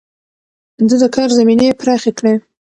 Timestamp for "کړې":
2.17-2.33